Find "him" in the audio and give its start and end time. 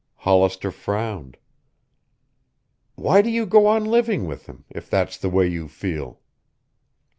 4.47-4.65